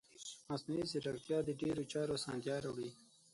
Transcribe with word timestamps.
مصنوعي 0.49 0.85
ځیرکتیا 0.91 1.37
د 1.43 1.49
ډیرو 1.61 1.83
چارو 1.91 2.13
اسانتیا 2.19 2.55
راوړي. 2.63 2.89